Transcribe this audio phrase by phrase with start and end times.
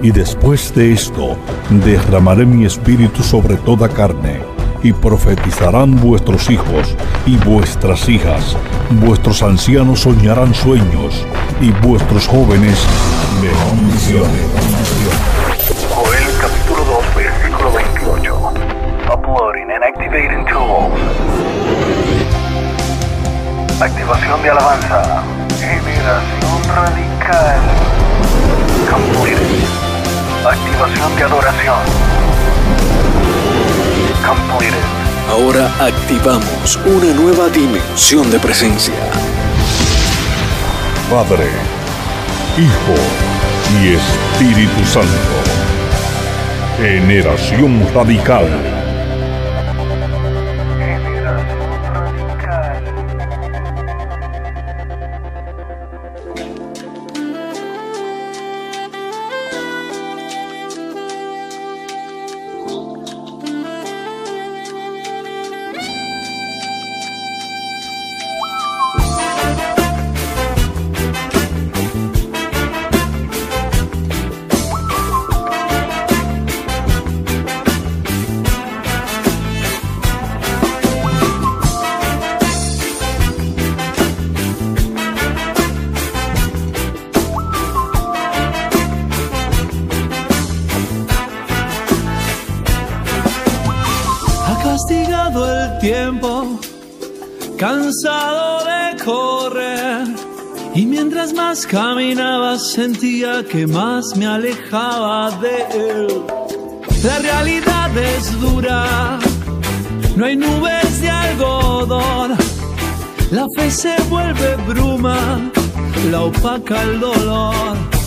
[0.00, 1.36] Y después de esto,
[1.70, 4.40] derramaré mi espíritu sobre toda carne,
[4.82, 6.94] y profetizarán vuestros hijos
[7.26, 8.56] y vuestras hijas,
[8.90, 11.26] vuestros ancianos soñarán sueños,
[11.60, 12.78] y vuestros jóvenes
[13.42, 14.46] verán visiones.
[15.90, 18.52] Joel capítulo 2 versículo 28.
[19.12, 20.92] Uploading and activating tools.
[23.80, 25.22] Activación de alabanza.
[25.58, 27.60] Generación radical.
[28.88, 29.87] Completed.
[30.48, 31.76] Activación de adoración.
[34.26, 34.78] Completed.
[35.28, 38.94] Ahora activamos una nueva dimensión de presencia.
[41.10, 41.50] Padre,
[42.56, 42.94] Hijo
[43.78, 45.08] y Espíritu Santo.
[46.78, 48.77] Generación radical.
[102.78, 105.56] Sentía que más me alejaba de
[105.86, 106.06] él.
[107.02, 109.18] La realidad es dura,
[110.14, 112.36] no hay nubes de algodón.
[113.32, 115.40] La fe se vuelve bruma,
[116.12, 117.97] la opaca el dolor.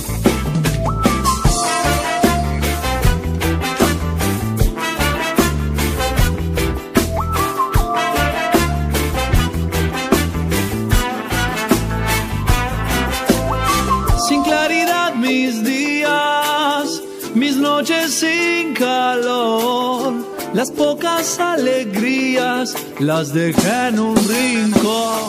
[20.62, 25.20] Las pocas alegrías las dejé en un rincón.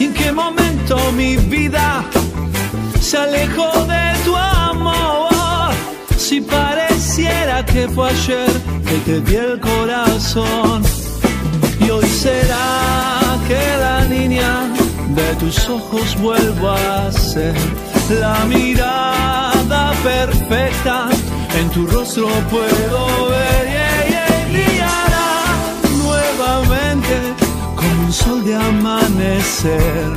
[0.00, 2.04] ¿Y en qué momento mi vida
[3.00, 5.70] se alejó de tu amor?
[6.16, 8.50] Si pareciera que fue ayer
[8.88, 10.82] que te di el corazón.
[11.78, 14.52] Y hoy será que la niña
[15.14, 17.54] de tus ojos vuelva a ser
[18.20, 21.08] la mirada perfecta.
[21.58, 25.30] En tu rostro puedo ver yeah, brillará
[25.98, 27.14] nuevamente
[27.76, 30.16] como un sol de amanecer.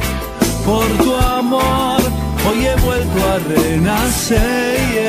[0.65, 2.01] Por tu amor
[2.47, 5.03] hoy he vuelto a renacer.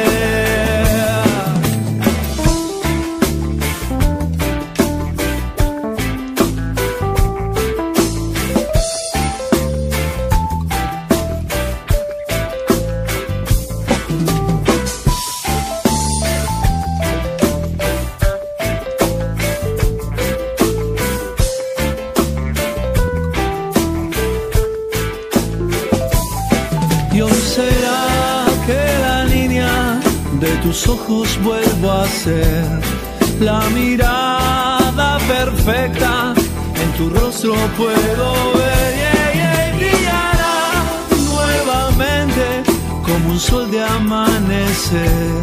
[33.41, 36.35] La mirada perfecta.
[36.83, 38.93] En tu rostro puedo ver
[39.35, 40.85] y brillará
[41.31, 42.63] nuevamente
[43.03, 45.43] como un sol de amanecer.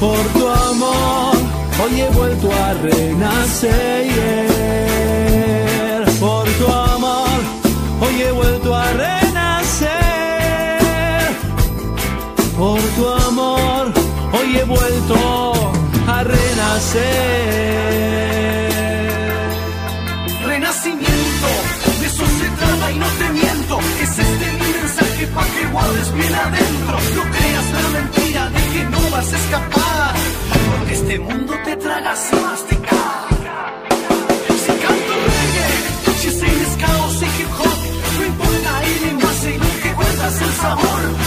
[0.00, 1.36] Por tu amor
[1.82, 4.04] hoy he vuelto a renacer.
[4.04, 4.43] yeah.
[20.44, 21.48] Renacimiento,
[22.00, 23.80] de eso se trata y no te miento.
[24.00, 26.98] Es este mi mensaje para que guardes bien adentro.
[27.16, 30.14] No creas la mentira de que no vas a escapar.
[30.70, 33.28] Porque este mundo te traga sin masticar.
[34.62, 35.68] Si canto reggae,
[36.20, 37.78] si sigues caos y hip hop,
[38.18, 38.70] no importa
[39.20, 41.23] más y lo que cuentas el sabor.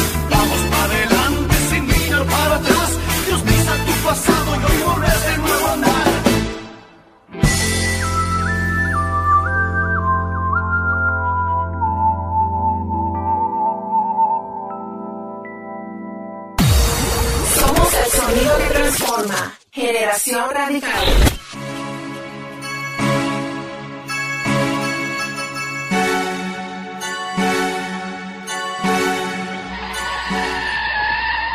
[19.87, 20.91] Generación Radical.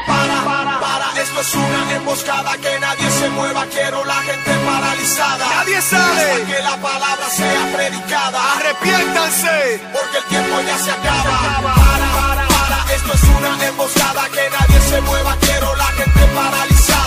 [0.07, 5.47] Para, para, es una emboscada, que nadie se mueva, quiero la gente paralizada.
[5.57, 6.33] Nadie sale.
[6.33, 8.53] Hasta que la palabra sea predicada.
[8.55, 9.81] Arrepiéntanse.
[9.93, 11.23] Porque el tiempo ya se acaba.
[11.23, 17.02] Para, para, para, esto es una emboscada, que nadie se mueva, quiero la gente paralizada.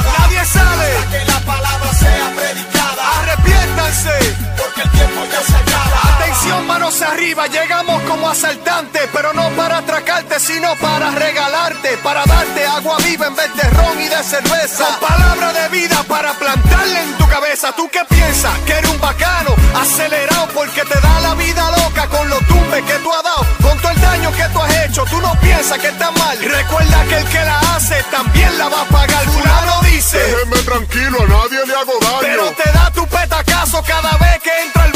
[0.45, 0.97] Nadie sale.
[0.97, 3.19] Hasta que la palabra sea predicada.
[3.19, 4.35] Arrepiéntanse.
[4.57, 6.24] Porque el tiempo ya se acaba.
[6.35, 12.65] Atención, manos arriba, llegamos como asaltantes, pero no para atracarte, sino para regalarte, para darte
[12.65, 14.85] agua viva en vez de ron y de cerveza.
[14.85, 17.71] Con palabra de vida para plantarle en tu cabeza.
[17.71, 18.51] ¿Tú qué piensas?
[18.65, 22.95] Que eres un bacano, acelerado porque te da la vida loca con los tumbes que
[22.95, 25.05] tú has dado, con todo el daño que tú has hecho.
[25.05, 26.37] Tú no piensas que está mal.
[26.37, 29.23] Recuerda que el que la hace también la va a pagar.
[29.23, 30.17] Fulano dice.
[30.17, 32.19] Déjeme tranquilo, a nadie le hago daño.
[32.19, 34.94] Pero te da tu petacazo cada vez que entra al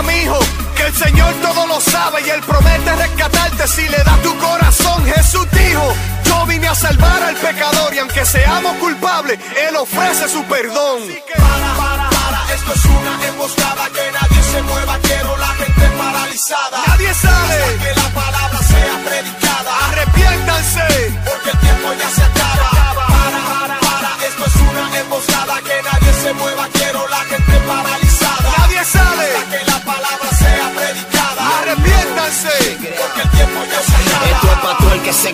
[0.00, 0.38] Recapacita, mijo,
[0.76, 5.04] que el Señor todo lo sabe y Él promete rescatarte si le das tu corazón.
[5.04, 5.94] Jesús dijo,
[6.24, 9.38] yo vine a salvar al pecador y aunque seamos culpables,
[9.68, 11.02] Él ofrece su perdón.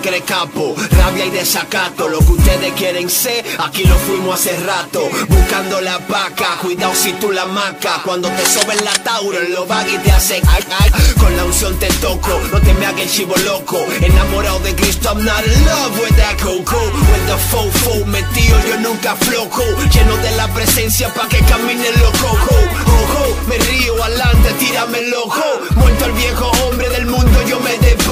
[0.06, 2.08] Cree capo, rabia y desacato.
[2.08, 5.08] Lo que ustedes quieren ser, aquí lo fuimos hace rato.
[5.28, 8.02] Buscando la vaca, cuidado si tú la maca.
[8.04, 10.90] Cuando te soben la tauro, en los baggy te hacen ay, ay.
[11.18, 13.84] Con la unción te toco, no te me hagas el chivo loco.
[14.00, 16.78] Enamorado de Cristo, I'm not in love with that coco.
[16.78, 19.62] With the fofo, metido yo nunca floco.
[19.92, 22.28] Lleno de la presencia pa' que camine loco.
[22.28, 25.42] Ojo, me río adelante, tírame loco.
[25.74, 28.05] Muerto el viejo hombre del mundo, yo me despojo.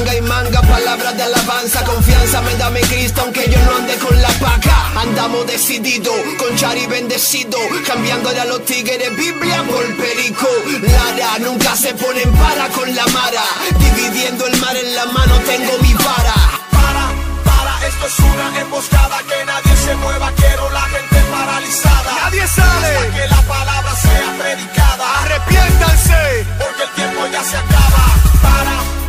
[0.00, 1.84] Ganga y manga, palabras de alabanza.
[1.84, 4.92] Confianza me dame Cristo, aunque yo no ande con la paca.
[4.96, 7.58] Andamos decididos, con Chari bendecido.
[7.86, 10.48] Cambiándole a los tigres Biblia por perico.
[10.80, 13.42] Lara, nunca se ponen para con la mara.
[13.78, 16.34] Dividiendo el mar en la mano, tengo mi vara.
[16.70, 17.04] Para,
[17.44, 22.14] para, esto es una emboscada, que nadie se mueva, quiero la gente paralizada.
[22.24, 22.96] Nadie sale.
[22.96, 25.20] Hasta que la palabra sea predicada.
[25.24, 26.46] Arrepiéntanse.
[26.58, 28.04] Porque el tiempo ya se acaba.
[28.40, 28.99] Para,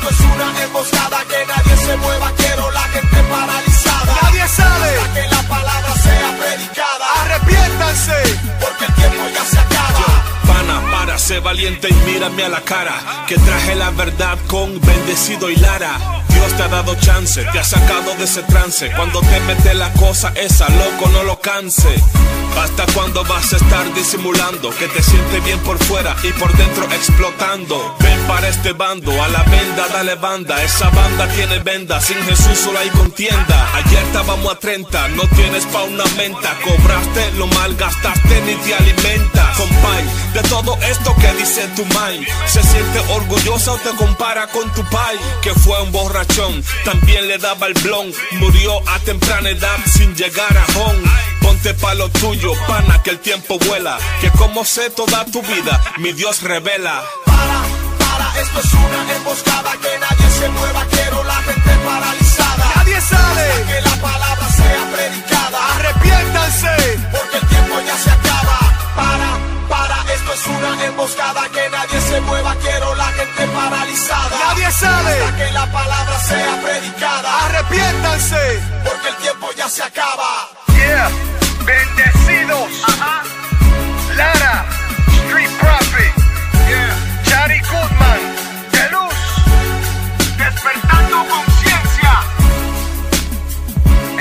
[0.00, 4.18] esto es una emboscada, que nadie se mueva, quiero la gente paralizada.
[4.22, 4.98] Nadie sale.
[4.98, 7.06] Hasta que la palabra sea predicada.
[7.22, 8.38] Arrepiéntanse.
[8.60, 10.29] Porque el tiempo ya se acaba.
[11.20, 13.26] Sé valiente y mírame a la cara.
[13.28, 15.98] Que traje la verdad con bendecido y Lara.
[16.28, 18.90] Dios te ha dado chance, te ha sacado de ese trance.
[18.96, 21.94] Cuando te mete la cosa esa, loco, no lo canse.
[22.58, 26.84] Hasta cuando vas a estar disimulando que te sientes bien por fuera y por dentro
[26.84, 27.94] explotando.
[28.00, 30.62] Ven para este bando, a la venda dale banda.
[30.62, 33.68] Esa banda tiene venda, sin Jesús solo hay contienda.
[33.74, 36.56] Ayer estábamos a 30, no tienes pa' una menta.
[36.64, 39.56] Cobraste, lo malgastaste ni te alimentas.
[39.56, 44.72] Compay, de todo esto que dice tu mind, se siente orgullosa o te compara con
[44.72, 46.62] tu pai, que fue un borrachón.
[46.84, 51.02] También le daba el blon, murió a temprana edad sin llegar a home.
[51.40, 53.98] Ponte pa' lo tuyo, pana, que el tiempo vuela.
[54.20, 57.02] Que como sé toda tu vida, mi Dios revela.
[57.24, 57.62] Para,
[57.98, 62.72] para, esto es una emboscada, que nadie se mueva, quiero la gente paralizada.
[62.76, 63.50] Nadie sale.
[63.50, 65.76] Hasta que la palabra sea predicada.
[65.76, 67.00] Arrepiéntanse.
[67.10, 67.49] Porque
[70.40, 74.38] es una emboscada, que nadie se mueva, quiero la gente paralizada.
[74.48, 75.22] Nadie sale.
[75.22, 77.44] Hasta que la palabra sea predicada.
[77.46, 78.62] Arrepiéntanse.
[78.84, 80.48] Porque el tiempo ya se acaba.
[80.74, 81.10] Yeah.
[81.64, 82.70] Bendecidos.
[84.16, 84.64] Lara.
[85.26, 86.14] Street Prophet.
[86.68, 86.96] Yeah.
[87.24, 88.20] Chari Goodman.
[88.72, 89.14] De luz.
[90.38, 92.12] Despertando conciencia.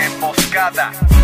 [0.06, 1.19] Emboscada.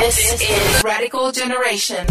[0.00, 2.06] This is Radical Generation.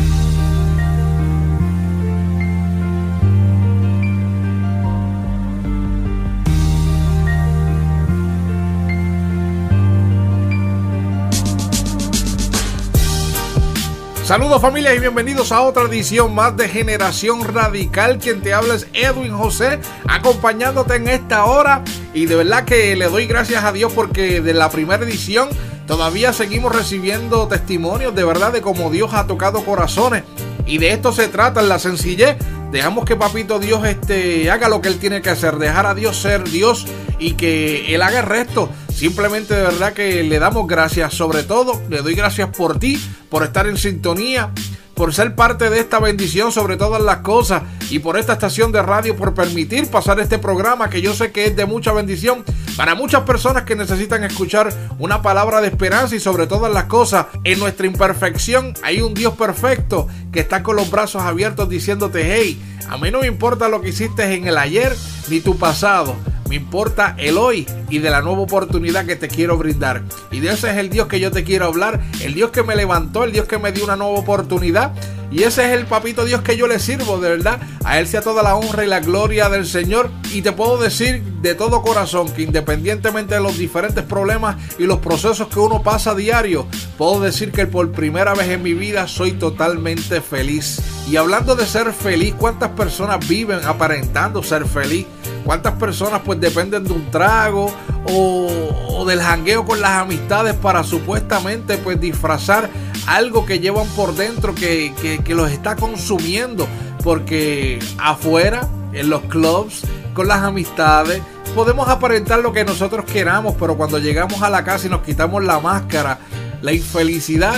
[14.27, 18.17] Saludos familia y bienvenidos a otra edición más de Generación Radical.
[18.17, 21.81] Quien te habla es Edwin José, acompañándote en esta hora.
[22.13, 25.48] Y de verdad que le doy gracias a Dios porque de la primera edición
[25.88, 30.25] todavía seguimos recibiendo testimonios de verdad de cómo Dios ha tocado corazones.
[30.65, 32.36] Y de esto se trata, la sencillez
[32.72, 36.17] Dejamos que papito Dios este, haga lo que él tiene que hacer, dejar a Dios
[36.17, 36.86] ser Dios
[37.17, 38.69] y que él haga el resto.
[38.97, 42.99] Simplemente de verdad que le damos gracias, sobre todo le doy gracias por ti,
[43.29, 44.49] por estar en sintonía,
[44.95, 47.61] por ser parte de esta bendición sobre todas las cosas
[47.91, 51.45] y por esta estación de radio, por permitir pasar este programa que yo sé que
[51.45, 52.43] es de mucha bendición
[52.75, 57.27] para muchas personas que necesitan escuchar una palabra de esperanza y sobre todas las cosas.
[57.43, 62.59] En nuestra imperfección hay un Dios perfecto que está con los brazos abiertos diciéndote, hey,
[62.89, 64.95] a mí no me importa lo que hiciste en el ayer
[65.29, 66.15] ni tu pasado.
[66.49, 70.03] Me importa el hoy y de la nueva oportunidad que te quiero brindar.
[70.31, 72.75] Y de ese es el Dios que yo te quiero hablar, el Dios que me
[72.75, 74.93] levantó, el Dios que me dio una nueva oportunidad.
[75.29, 77.59] Y ese es el papito Dios que yo le sirvo, de verdad.
[77.83, 80.09] A Él sea toda la honra y la gloria del Señor.
[80.33, 84.99] Y te puedo decir de todo corazón que independientemente de los diferentes problemas y los
[84.99, 86.65] procesos que uno pasa a diario,
[86.97, 90.79] puedo decir que por primera vez en mi vida soy totalmente feliz.
[91.09, 95.05] Y hablando de ser feliz, ¿cuántas personas viven aparentando ser feliz?
[95.46, 97.72] ¿Cuántas personas pues dependen de un trago
[98.06, 102.70] o, del jangueo con las amistades para supuestamente pues disfrazar
[103.06, 106.67] algo que llevan por dentro que, que los está consumiendo?
[107.03, 111.22] Porque afuera, en los clubs, con las amistades,
[111.56, 115.44] podemos aparentar lo que nosotros queramos, pero cuando llegamos a la casa y nos quitamos
[115.44, 116.20] la máscara,
[116.62, 117.56] la infelicidad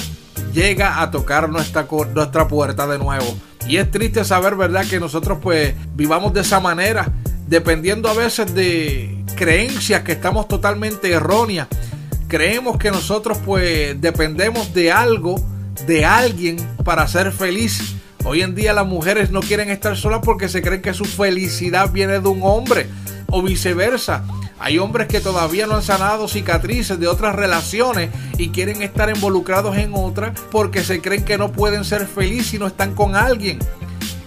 [0.54, 3.26] llega a tocar nuestra, nuestra puerta de nuevo.
[3.68, 7.12] Y es triste saber, ¿verdad?, que nosotros pues vivamos de esa manera
[7.50, 11.68] dependiendo a veces de creencias que estamos totalmente erróneas.
[12.28, 15.44] Creemos que nosotros pues dependemos de algo,
[15.88, 17.96] de alguien para ser feliz.
[18.24, 21.92] Hoy en día las mujeres no quieren estar solas porque se creen que su felicidad
[21.92, 22.86] viene de un hombre
[23.28, 24.24] o viceversa.
[24.60, 29.76] Hay hombres que todavía no han sanado cicatrices de otras relaciones y quieren estar involucrados
[29.78, 33.58] en otras porque se creen que no pueden ser felices si no están con alguien.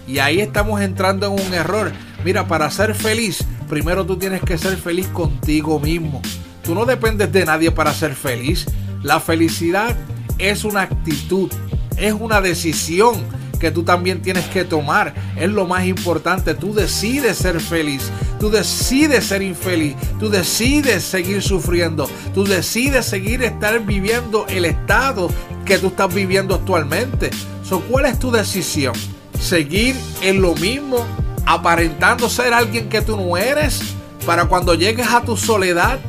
[0.07, 1.93] Y ahí estamos entrando en un error.
[2.23, 6.21] Mira, para ser feliz, primero tú tienes que ser feliz contigo mismo.
[6.63, 8.65] Tú no dependes de nadie para ser feliz.
[9.01, 9.95] La felicidad
[10.37, 11.51] es una actitud,
[11.97, 13.15] es una decisión
[13.59, 15.13] que tú también tienes que tomar.
[15.37, 16.53] Es lo más importante.
[16.53, 18.11] Tú decides ser feliz.
[18.37, 19.95] Tú decides ser infeliz.
[20.19, 22.09] Tú decides seguir sufriendo.
[22.33, 25.29] Tú decides seguir estar viviendo el estado
[25.65, 27.29] que tú estás viviendo actualmente.
[27.63, 28.95] So, ¿Cuál es tu decisión?
[29.39, 31.05] ¿Seguir en lo mismo
[31.45, 33.95] aparentando ser alguien que tú no eres,
[34.25, 35.99] para cuando llegues a tu soledad,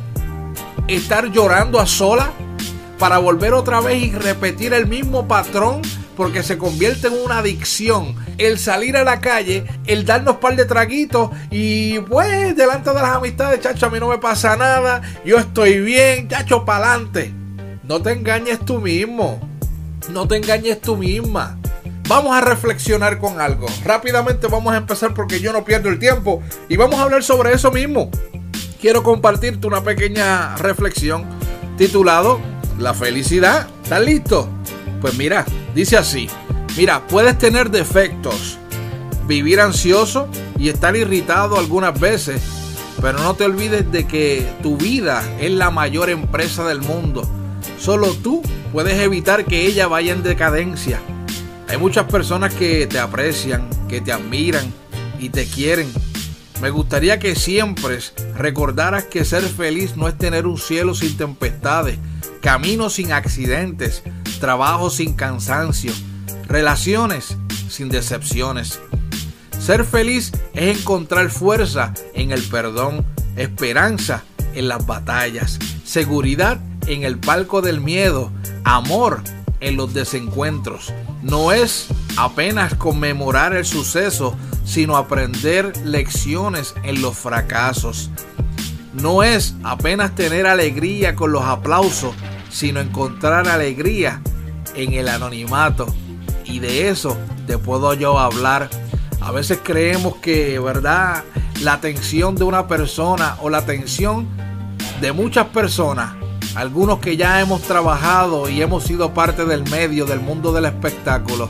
[0.87, 2.31] estar llorando a sola,
[2.99, 5.81] para volver otra vez y repetir el mismo patrón,
[6.15, 8.15] porque se convierte en una adicción.
[8.37, 13.15] El salir a la calle, el darnos par de traguitos y pues delante de las
[13.15, 17.33] amistades, chacho, a mí no me pasa nada, yo estoy bien, chacho, para adelante.
[17.83, 19.39] No te engañes tú mismo,
[20.09, 21.57] no te engañes tú misma.
[22.07, 23.65] Vamos a reflexionar con algo.
[23.83, 27.51] Rápidamente vamos a empezar porque yo no pierdo el tiempo y vamos a hablar sobre
[27.51, 28.11] eso mismo.
[28.79, 31.25] Quiero compartirte una pequeña reflexión
[31.77, 32.39] titulado
[32.77, 33.67] La felicidad.
[33.81, 34.47] ¿Estás listo?
[35.01, 36.29] Pues mira, dice así.
[36.77, 38.59] Mira, puedes tener defectos,
[39.25, 40.27] vivir ansioso
[40.59, 42.43] y estar irritado algunas veces,
[43.01, 47.27] pero no te olvides de que tu vida es la mayor empresa del mundo.
[47.79, 50.99] Solo tú puedes evitar que ella vaya en decadencia.
[51.67, 54.71] Hay muchas personas que te aprecian, que te admiran
[55.19, 55.91] y te quieren.
[56.61, 57.99] Me gustaría que siempre
[58.37, 61.97] recordaras que ser feliz no es tener un cielo sin tempestades,
[62.41, 64.03] caminos sin accidentes,
[64.39, 65.91] trabajo sin cansancio,
[66.47, 67.37] relaciones
[67.69, 68.79] sin decepciones.
[69.59, 73.05] Ser feliz es encontrar fuerza en el perdón,
[73.35, 78.31] esperanza en las batallas, seguridad en el palco del miedo,
[78.63, 79.21] amor
[79.59, 80.93] en los desencuentros.
[81.21, 88.09] No es apenas conmemorar el suceso, sino aprender lecciones en los fracasos.
[88.93, 92.15] No es apenas tener alegría con los aplausos,
[92.49, 94.21] sino encontrar alegría
[94.75, 95.87] en el anonimato.
[96.45, 98.69] Y de eso te puedo yo hablar.
[99.21, 101.23] A veces creemos que, ¿verdad?
[101.61, 104.27] La atención de una persona o la atención
[105.01, 106.13] de muchas personas
[106.55, 111.49] algunos que ya hemos trabajado y hemos sido parte del medio, del mundo del espectáculo,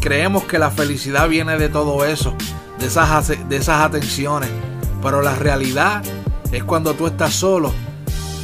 [0.00, 2.34] creemos que la felicidad viene de todo eso,
[2.80, 4.50] de esas, de esas atenciones.
[5.00, 6.02] Pero la realidad
[6.50, 7.72] es cuando tú estás solo,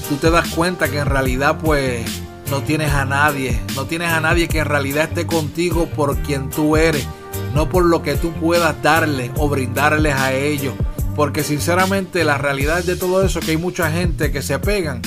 [0.09, 2.07] tú te das cuenta que en realidad pues
[2.49, 6.49] no tienes a nadie, no tienes a nadie que en realidad esté contigo por quien
[6.49, 7.07] tú eres,
[7.55, 10.75] no por lo que tú puedas darle o brindarles a ellos.
[11.17, 15.03] Porque sinceramente la realidad de todo eso que hay mucha gente que se pegan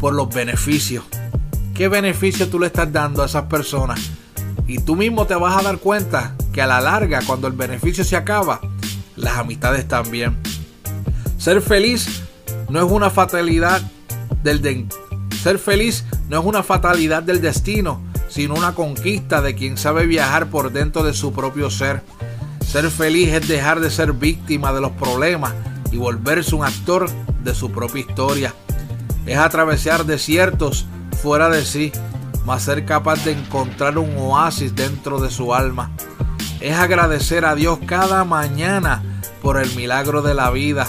[0.00, 1.04] por los beneficios.
[1.74, 4.00] ¿Qué beneficio tú le estás dando a esas personas?
[4.66, 8.04] Y tú mismo te vas a dar cuenta que a la larga, cuando el beneficio
[8.04, 8.60] se acaba,
[9.16, 10.38] las amistades también.
[11.36, 12.22] Ser feliz
[12.68, 13.82] no es una fatalidad
[14.42, 14.86] del de
[15.42, 20.48] ser feliz no es una fatalidad del destino, sino una conquista de quien sabe viajar
[20.48, 22.02] por dentro de su propio ser.
[22.66, 25.52] Ser feliz es dejar de ser víctima de los problemas
[25.92, 27.10] y volverse un actor
[27.42, 28.54] de su propia historia.
[29.26, 30.86] Es atravesar desiertos
[31.22, 31.92] fuera de sí,
[32.44, 35.90] mas ser capaz de encontrar un oasis dentro de su alma.
[36.60, 39.02] Es agradecer a Dios cada mañana
[39.42, 40.86] por el milagro de la vida.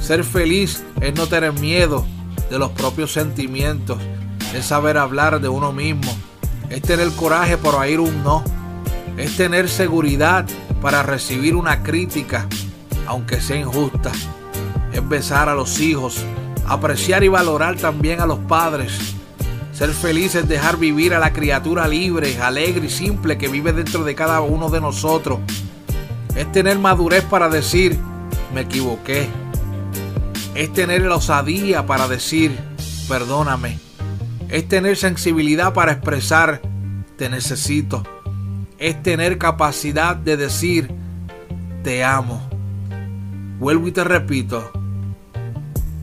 [0.00, 2.06] Ser feliz es no tener miedo
[2.50, 3.98] de los propios sentimientos,
[4.54, 6.14] es saber hablar de uno mismo,
[6.68, 8.44] es tener coraje para oír un no,
[9.16, 10.46] es tener seguridad
[10.80, 12.46] para recibir una crítica,
[13.06, 14.12] aunque sea injusta,
[14.92, 16.24] es besar a los hijos,
[16.66, 19.14] apreciar y valorar también a los padres.
[19.72, 24.04] Ser feliz es dejar vivir a la criatura libre, alegre y simple que vive dentro
[24.04, 25.40] de cada uno de nosotros.
[26.36, 27.98] Es tener madurez para decir,
[28.54, 29.28] me equivoqué,
[30.54, 32.58] es tener la osadía para decir,
[33.08, 33.78] perdóname.
[34.48, 36.60] Es tener sensibilidad para expresar,
[37.16, 38.02] te necesito.
[38.78, 40.90] Es tener capacidad de decir,
[41.82, 42.46] te amo.
[43.58, 44.70] Vuelvo y te repito,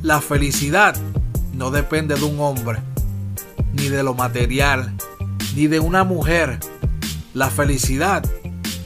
[0.01, 0.96] la felicidad
[1.53, 2.79] no depende de un hombre,
[3.74, 4.94] ni de lo material,
[5.56, 6.60] ni de una mujer.
[7.34, 8.24] La felicidad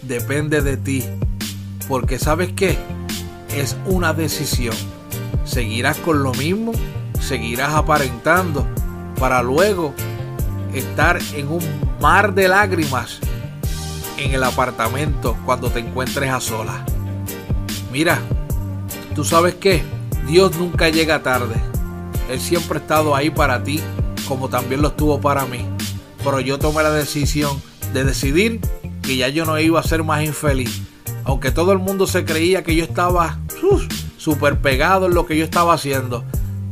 [0.02, 1.04] depende de ti,
[1.88, 2.78] porque sabes qué,
[3.56, 4.76] es una decisión
[5.46, 6.72] seguirás con lo mismo,
[7.20, 8.66] seguirás aparentando
[9.20, 9.94] para luego
[10.74, 11.64] estar en un
[12.02, 13.20] mar de lágrimas
[14.18, 16.82] en el apartamento cuando te encuentres a solas.
[17.92, 18.20] Mira,
[19.16, 19.84] tú sabes que
[20.28, 21.56] Dios nunca llega tarde.
[22.30, 23.82] Él siempre ha estado ahí para ti,
[24.28, 25.66] como también lo estuvo para mí.
[26.24, 27.62] Pero yo tomé la decisión
[27.94, 28.62] de decidir
[29.02, 30.82] que ya yo no iba a ser más infeliz.
[31.26, 33.40] Aunque todo el mundo se creía que yo estaba
[34.18, 36.24] súper pegado en lo que yo estaba haciendo.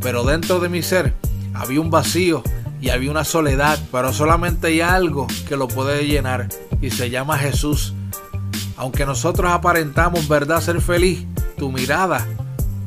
[0.01, 1.13] Pero dentro de mi ser
[1.53, 2.43] había un vacío
[2.79, 6.47] y había una soledad, pero solamente hay algo que lo puede llenar
[6.81, 7.93] y se llama Jesús.
[8.77, 11.25] Aunque nosotros aparentamos, ¿verdad?, ser feliz,
[11.57, 12.25] tu mirada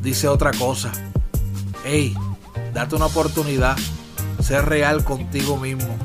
[0.04, 0.92] dice otra cosa.
[1.82, 2.14] Hey,
[2.74, 3.76] date una oportunidad,
[4.40, 5.96] ser real contigo mismo,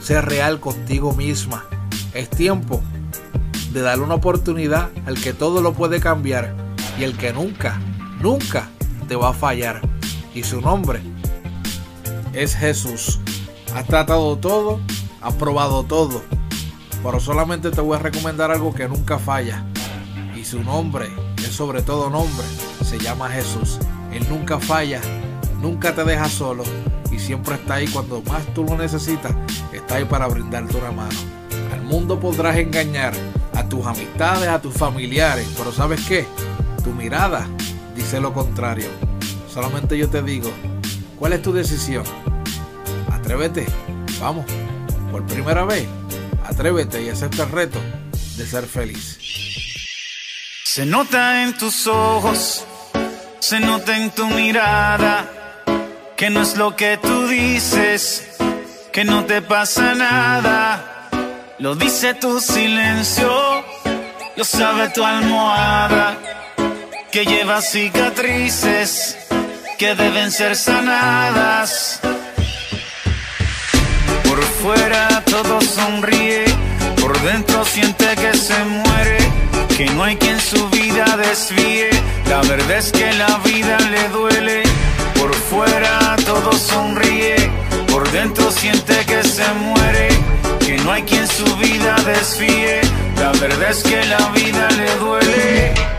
[0.00, 1.64] ser real contigo misma.
[2.12, 2.82] Es tiempo
[3.72, 6.54] de darle una oportunidad al que todo lo puede cambiar
[6.98, 7.80] y el que nunca,
[8.20, 8.68] nunca
[9.08, 9.80] te va a fallar.
[10.34, 11.00] Y su nombre
[12.34, 13.18] es Jesús.
[13.74, 14.78] Has tratado todo,
[15.22, 16.22] has probado todo,
[17.02, 19.64] pero solamente te voy a recomendar algo que nunca falla.
[20.36, 21.08] Y su nombre
[21.52, 22.46] sobre todo nombre,
[22.84, 23.78] se llama Jesús.
[24.12, 25.00] Él nunca falla,
[25.60, 26.64] nunca te deja solo
[27.10, 29.32] y siempre está ahí cuando más tú lo necesitas,
[29.72, 31.18] está ahí para brindarte una mano.
[31.72, 33.12] Al mundo podrás engañar,
[33.54, 36.26] a tus amistades, a tus familiares, pero ¿sabes qué?
[36.82, 37.46] Tu mirada
[37.94, 38.88] dice lo contrario.
[39.52, 40.50] Solamente yo te digo,
[41.18, 42.04] ¿cuál es tu decisión?
[43.10, 43.66] Atrévete,
[44.20, 44.46] vamos,
[45.10, 45.86] por primera vez,
[46.46, 47.78] atrévete y acepta el reto
[48.36, 49.18] de ser feliz.
[50.74, 52.64] Se nota en tus ojos,
[53.40, 55.28] se nota en tu mirada,
[56.16, 58.26] que no es lo que tú dices,
[58.90, 61.10] que no te pasa nada.
[61.58, 63.30] Lo dice tu silencio,
[64.34, 66.16] lo sabe tu almohada
[67.10, 69.18] que lleva cicatrices
[69.78, 72.00] que deben ser sanadas.
[74.24, 76.46] Por fuera todo sonríe,
[76.98, 79.18] por dentro siente que se muere,
[79.76, 81.90] que no hay quien su vida desvíe.
[82.28, 84.62] La verdad es que la vida le duele.
[85.18, 87.36] Por fuera todo sonríe,
[87.90, 90.08] por dentro siente que se muere,
[90.60, 92.80] que no hay quien su vida desvíe.
[93.16, 95.92] La verdad es que la vida le duele.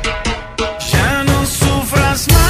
[2.13, 2.42] más,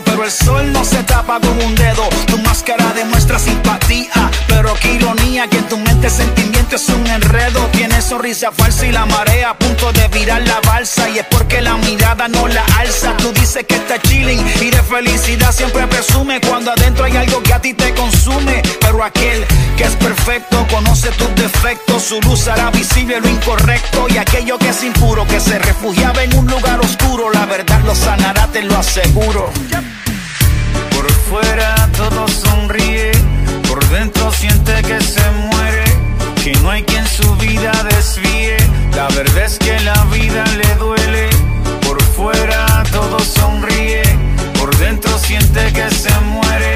[0.00, 4.74] el pero el sol no se tapa con un dedo, tu máscara demuestra simpatía pero
[4.74, 7.66] qué ironía que en tu mente sentimiento es un enredo.
[7.72, 11.08] Tienes sonrisa falsa y la marea a punto de virar la balsa.
[11.08, 13.16] Y es porque la mirada no la alza.
[13.16, 17.52] Tú dices que está chilling y de felicidad siempre presume cuando adentro hay algo que
[17.52, 18.62] a ti te consume.
[18.80, 19.44] Pero aquel
[19.76, 22.02] que es perfecto conoce tus defectos.
[22.02, 24.06] Su luz hará visible lo incorrecto.
[24.08, 27.94] Y aquello que es impuro, que se refugiaba en un lugar oscuro, la verdad lo
[27.94, 29.50] sanará, te lo aseguro.
[34.90, 35.84] Que se muere,
[36.42, 38.56] que no hay quien su vida desvíe.
[38.96, 41.30] La verdad es que la vida le duele,
[41.82, 44.02] por fuera todo sonríe,
[44.58, 46.74] por dentro siente que se muere,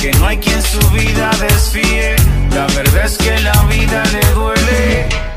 [0.00, 2.14] que no hay quien su vida desvíe.
[2.54, 5.27] La verdad es que la vida le duele.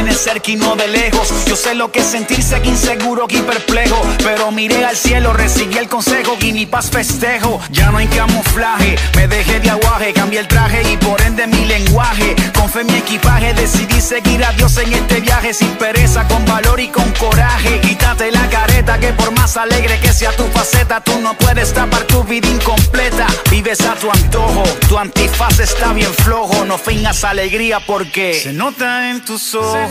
[0.00, 1.28] Mantienes cerca y no de lejos.
[1.46, 5.76] Yo sé lo que es sentirse aquí inseguro, aquí perplejo, pero miré al cielo, recibí
[5.76, 7.60] el consejo y mi paz festejo.
[7.70, 11.66] Ya no hay camuflaje, me dejé de aguaje, cambié el traje y por ende mi
[11.66, 12.34] lenguaje.
[12.54, 16.80] Con fe mi equipaje decidí seguir a Dios en este viaje sin pereza, con valor
[16.80, 17.80] y con coraje.
[17.80, 22.04] Quítate la careta que por más alegre que sea tu faceta, tú no puedes tapar
[22.04, 23.26] tu vida incompleta.
[23.50, 29.10] Vives a tu antojo, tu antifaz está bien flojo, no fingas alegría porque Se nota
[29.10, 29.89] en tus ojos,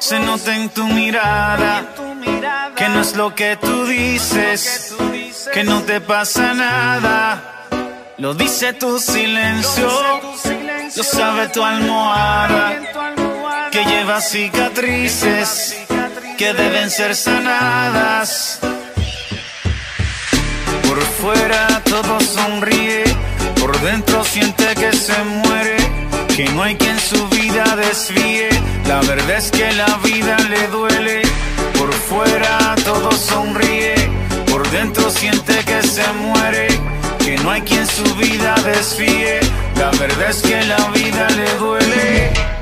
[0.00, 1.84] se nota en tu mirada,
[2.76, 4.94] que no es lo que tú dices,
[5.52, 7.66] que no te pasa nada.
[8.18, 9.88] Lo dice tu silencio,
[10.96, 12.80] lo sabe tu almohada,
[13.70, 15.82] que lleva cicatrices
[16.36, 18.58] que deben ser sanadas.
[20.88, 23.04] Por fuera todo sonríe,
[23.60, 25.76] por dentro siente que se muere,
[26.36, 28.48] que no hay quien su vida desvíe.
[28.86, 31.22] La verdad es que la vida le duele,
[31.78, 33.94] por fuera todo sonríe,
[34.50, 36.68] por dentro siente que se muere,
[37.18, 39.40] que no hay quien su vida desvíe.
[39.76, 42.61] La verdad es que la vida le duele.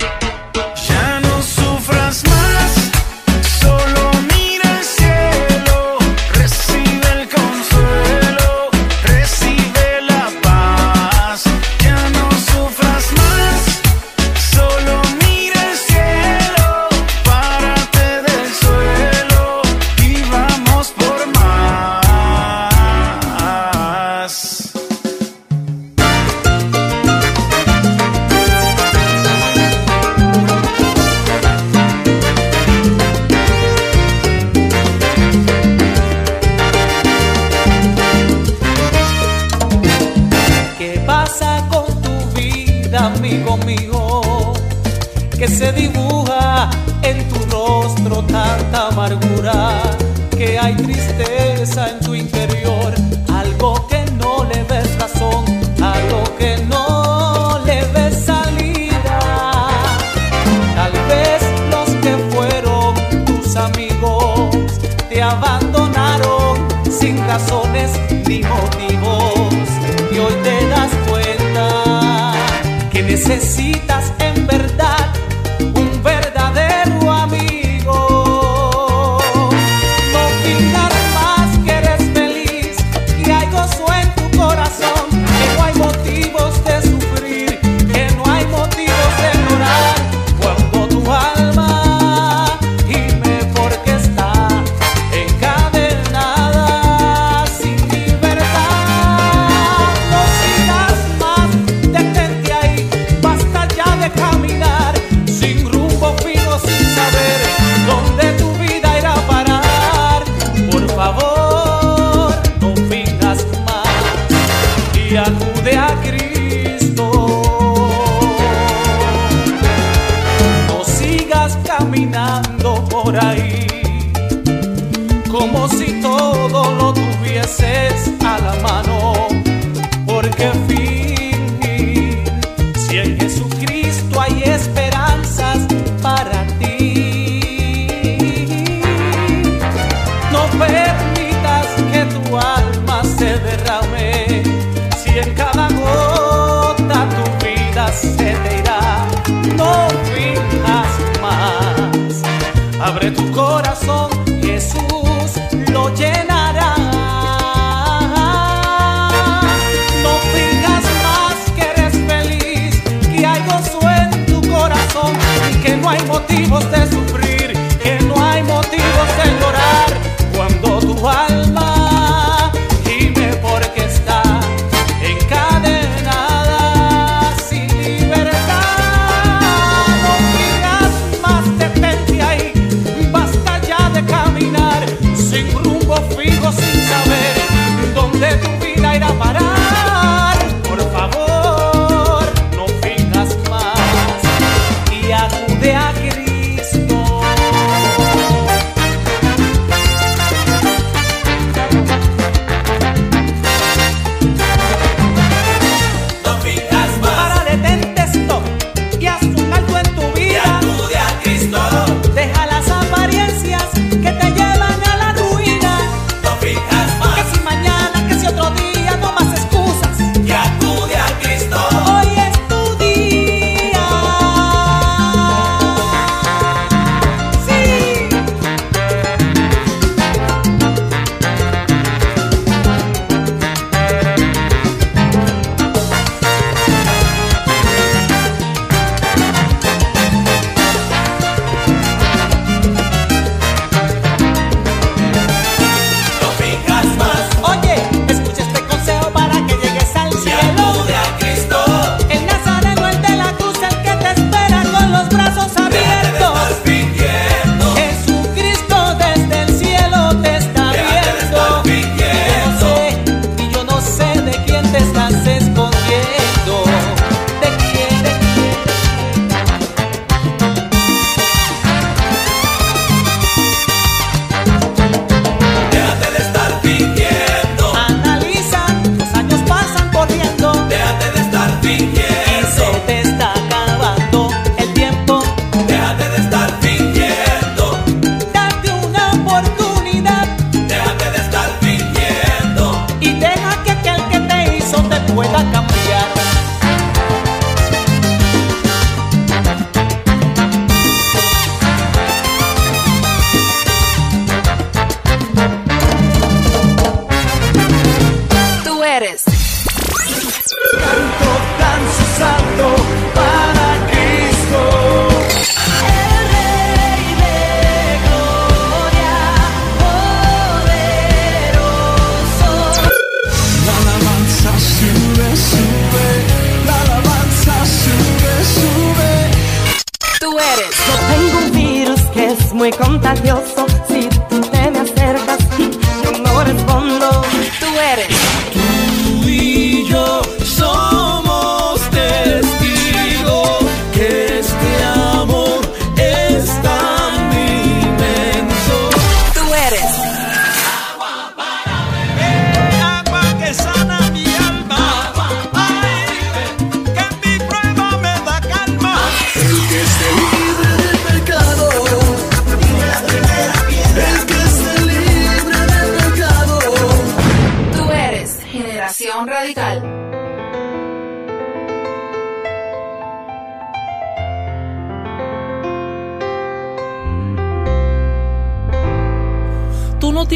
[123.10, 123.49] Por ahí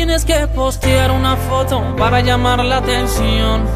[0.07, 3.67] tienes que postear una foto para llamar la atención.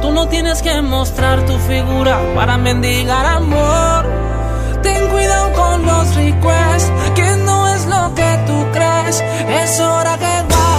[0.00, 4.06] Tú no tienes que mostrar tu figura para mendigar amor.
[4.84, 9.20] Ten cuidado con los requests, que no es lo que tú crees.
[9.48, 10.73] Es hora que va.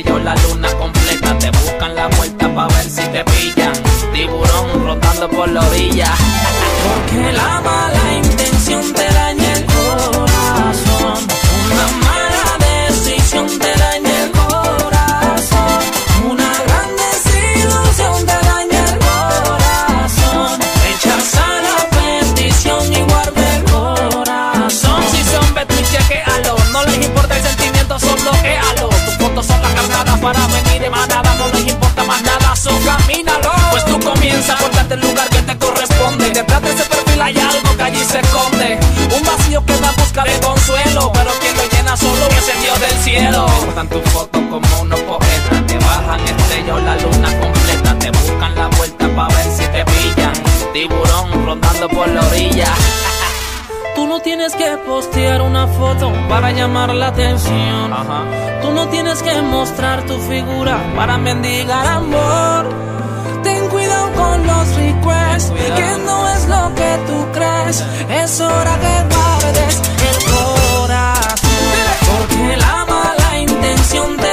[0.00, 1.38] ellos la luna completa.
[1.38, 3.72] Te buscan la vuelta pa ver si te pillan.
[4.12, 6.12] Tiburón rotando por la orilla.
[6.84, 8.12] Porque la mala
[30.20, 33.50] para venir de manada, no les importa más nada, so camínalo.
[33.70, 36.30] Pues tú comienza, portate el lugar que te corresponde.
[36.30, 38.78] Detrás de ese perfil hay algo que allí se esconde.
[39.16, 42.80] Un vacío que da busca de consuelo, pero quien lo llena solo es el Dios
[42.80, 43.46] del cielo.
[43.46, 48.66] Portan tu foto como unos poetas, te bajan estrellas la luna completa, te buscan la
[48.68, 50.32] vuelta para ver si te pillan.
[50.72, 52.74] Tiburón rondando por la orilla
[54.10, 57.92] no tienes que postear una foto para llamar la atención.
[57.92, 58.24] Ajá.
[58.60, 62.66] Tú no tienes que mostrar tu figura para mendigar amor.
[63.44, 67.84] Ten cuidado con los requests, que no es lo que tú crees.
[68.10, 71.48] Es hora que guardes el corazón,
[72.10, 74.29] porque la mala intención te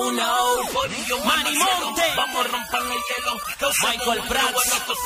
[0.00, 1.24] oh, no.
[1.24, 2.02] Manny Monte.
[2.16, 3.32] Vamos a romper el hielo.
[3.82, 4.54] Michael Pratt.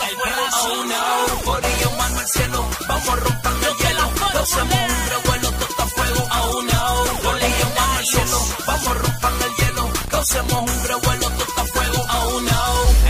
[0.09, 0.55] El Pratt.
[0.63, 1.41] Oh, no.
[1.45, 2.69] Por ello, mano al cielo.
[2.89, 4.05] Vamos a romper el hielo.
[4.41, 6.29] Hacemos un revuelo, tosta fuego.
[6.31, 7.05] Oh, no.
[7.23, 8.39] Por ello, mano al cielo.
[8.67, 9.91] Vamos a romper el hielo.
[10.21, 12.07] Hacemos un revuelo, tosta fuego.
[12.13, 12.63] Oh, no.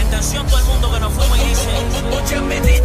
[0.07, 1.70] Atención todo el mundo que nos fuma y dice...
[2.16, 2.84] Oye, me dice.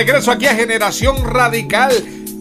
[0.00, 1.92] Regreso aquí a Generación Radical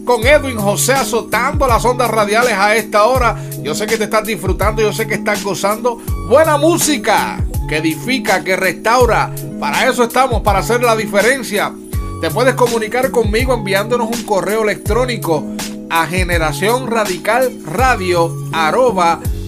[0.05, 3.35] con Edwin José azotando las ondas radiales a esta hora.
[3.61, 5.97] Yo sé que te estás disfrutando, yo sé que estás gozando
[6.29, 9.35] buena música que edifica, que restaura.
[9.59, 11.73] Para eso estamos, para hacer la diferencia.
[12.21, 15.43] Te puedes comunicar conmigo enviándonos un correo electrónico
[15.89, 16.89] a generación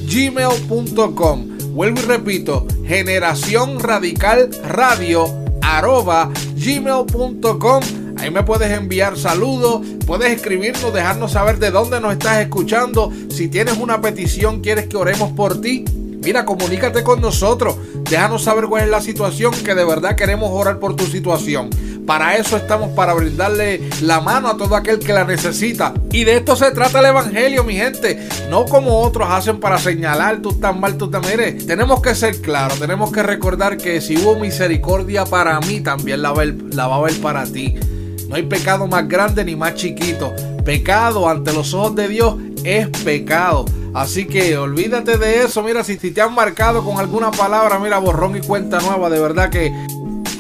[0.06, 1.48] gmail.com.
[1.70, 3.78] Vuelvo y repito, generación
[6.58, 8.01] gmail.com.
[8.22, 13.12] Ahí me puedes enviar saludos, puedes escribirnos, dejarnos saber de dónde nos estás escuchando.
[13.32, 15.86] Si tienes una petición, quieres que oremos por ti.
[16.24, 17.78] Mira, comunícate con nosotros.
[18.08, 21.72] Déjanos saber cuál es la situación, que de verdad queremos orar por tu situación.
[22.06, 25.92] Para eso estamos, para brindarle la mano a todo aquel que la necesita.
[26.12, 28.20] Y de esto se trata el Evangelio, mi gente.
[28.52, 31.66] No como otros hacen para señalar, tú estás mal, tú te mires.
[31.66, 36.34] Tenemos que ser claros, tenemos que recordar que si hubo misericordia para mí, también la
[36.34, 37.78] va, a la va a haber para ti.
[38.32, 40.34] No hay pecado más grande ni más chiquito.
[40.64, 43.66] Pecado ante los ojos de Dios es pecado.
[43.94, 45.62] Así que olvídate de eso.
[45.62, 49.10] Mira, si, te han marcado con alguna palabra, mira, borrón y cuenta nueva.
[49.10, 49.74] De verdad que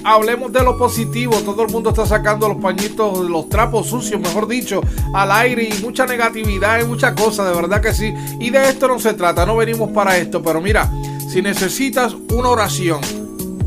[0.06, 1.36] hablemos de lo positivo.
[1.44, 4.80] Todo el mundo está sacando los pañitos, los trapos sucios, mejor dicho,
[5.14, 7.44] al aire y mucha negatividad y mucha cosa.
[7.44, 8.14] De verdad que sí.
[8.39, 9.46] Y de esto no se trata.
[9.46, 10.42] No venimos para esto.
[10.42, 10.89] Pero mira,
[11.30, 13.02] si necesitas una oración,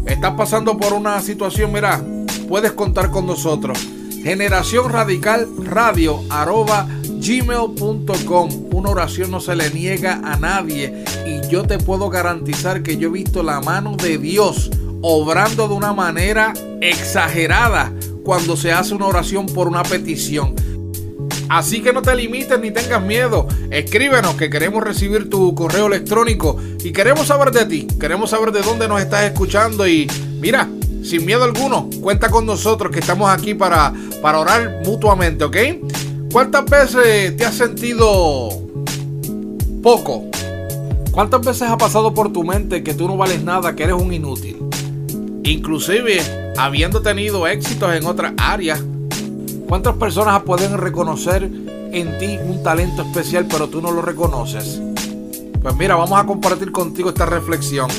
[0.07, 2.03] estás pasando por una situación, mira,
[2.49, 3.79] puedes contar con nosotros.
[4.25, 6.89] Generación Radical Radio arroba
[7.20, 8.70] gmail.com.
[8.72, 13.09] Una oración no se le niega a nadie y yo te puedo garantizar que yo
[13.09, 14.70] he visto la mano de Dios
[15.03, 17.93] obrando de una manera exagerada
[18.25, 20.55] cuando se hace una oración por una petición.
[21.51, 23.47] Así que no te limites ni tengas miedo.
[23.70, 27.87] Escríbenos que queremos recibir tu correo electrónico y queremos saber de ti.
[28.01, 30.11] Queremos saber de dónde nos estás escuchando y
[30.41, 30.66] mira,
[31.05, 35.57] sin miedo alguno, cuenta con nosotros que estamos aquí para, para orar mutuamente, ¿ok?
[36.33, 38.49] ¿Cuántas veces te has sentido
[39.83, 40.25] poco?
[41.13, 44.13] ¿Cuántas veces ha pasado por tu mente que tú no vales nada, que eres un
[44.13, 44.57] inútil?
[45.45, 46.21] Inclusive
[46.57, 48.83] habiendo tenido éxitos en otras áreas,
[49.69, 54.81] ¿Cuántas personas pueden reconocer en ti un talento especial pero tú no lo reconoces?
[55.63, 57.91] Pues mira, vamos a compartir contigo esta reflexión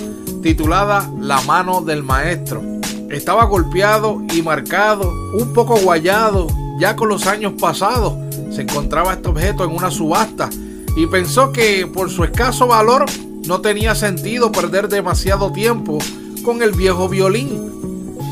[0.44, 2.75] titulada La mano del maestro.
[3.10, 6.48] Estaba golpeado y marcado, un poco guayado,
[6.80, 8.14] ya con los años pasados.
[8.52, 10.50] Se encontraba este objeto en una subasta
[10.96, 13.06] y pensó que por su escaso valor
[13.48, 16.00] no tenía sentido perder demasiado tiempo
[16.44, 17.72] con el viejo violín.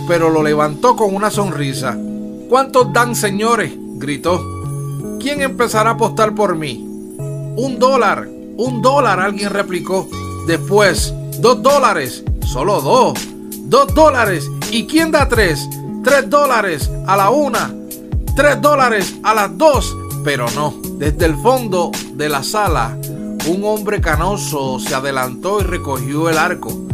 [0.07, 1.97] Pero lo levantó con una sonrisa.
[2.49, 3.73] ¿Cuántos dan, señores?
[3.95, 4.41] gritó.
[5.19, 6.85] ¿Quién empezará a apostar por mí?
[7.55, 10.09] Un dólar, un dólar, alguien replicó.
[10.47, 13.13] Después, dos dólares, solo dos.
[13.65, 14.49] Dos dólares.
[14.73, 15.69] ¿Y quién da tres?
[16.03, 17.71] Tres dólares a la una.
[18.35, 19.95] Tres dólares a las dos.
[20.23, 22.97] Pero no, desde el fondo de la sala,
[23.47, 26.87] un hombre canoso se adelantó y recogió el arco.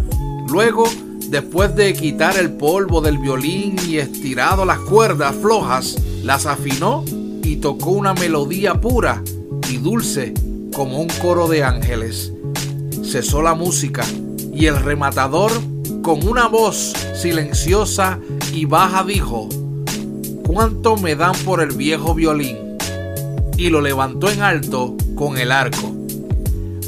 [0.49, 0.89] Luego,
[1.29, 7.05] después de quitar el polvo del violín y estirado las cuerdas flojas, las afinó
[7.43, 9.23] y tocó una melodía pura
[9.69, 10.33] y dulce
[10.73, 12.33] como un coro de ángeles.
[13.05, 14.03] Cesó la música
[14.53, 15.53] y el rematador
[16.09, 18.17] con una voz silenciosa
[18.51, 19.47] y baja dijo,
[20.43, 22.57] ¿cuánto me dan por el viejo violín?
[23.57, 25.95] Y lo levantó en alto con el arco.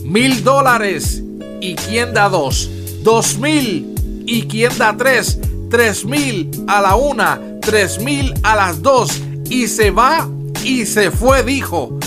[0.03, 1.21] Mil dólares.
[1.59, 2.67] ¿Y quién da dos?
[3.03, 3.93] Dos mil.
[4.25, 5.37] ¿Y quién da tres?
[5.69, 7.39] Tres mil a la una.
[7.61, 9.21] Tres mil a las dos.
[9.51, 10.27] Y se va
[10.63, 11.99] y se fue, dijo.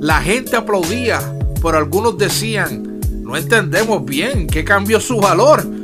[0.00, 1.20] La gente aplaudía,
[1.60, 5.75] pero algunos decían, no entendemos bien qué cambió su valor.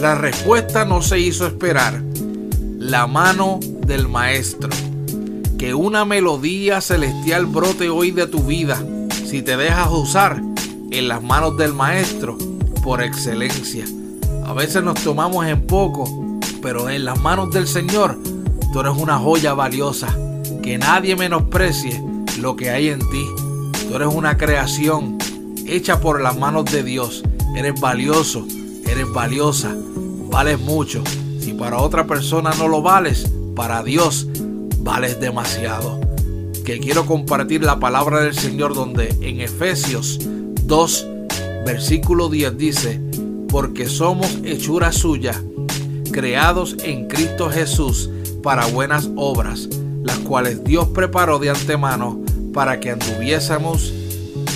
[0.00, 2.02] La respuesta no se hizo esperar.
[2.78, 4.70] La mano del maestro.
[5.58, 8.82] Que una melodía celestial brote hoy de tu vida
[9.26, 10.40] si te dejas usar
[10.90, 12.38] en las manos del maestro
[12.82, 13.84] por excelencia.
[14.46, 18.18] A veces nos tomamos en poco, pero en las manos del Señor
[18.72, 20.16] tú eres una joya valiosa.
[20.62, 22.02] Que nadie menosprecie
[22.40, 23.26] lo que hay en ti.
[23.86, 25.18] Tú eres una creación
[25.66, 27.22] hecha por las manos de Dios.
[27.54, 28.46] Eres valioso,
[28.90, 29.74] eres valiosa,
[30.30, 31.02] vales mucho.
[31.38, 34.26] Si para otra persona no lo vales, para Dios
[34.78, 36.00] vales demasiado.
[36.64, 40.18] Que quiero compartir la palabra del Señor donde en Efesios
[40.64, 41.06] 2,
[41.64, 43.00] versículo 10 dice,
[43.48, 45.40] porque somos hechura suya,
[46.12, 48.10] creados en Cristo Jesús
[48.42, 49.68] para buenas obras,
[50.02, 52.20] las cuales Dios preparó de antemano
[52.52, 53.92] para que anduviésemos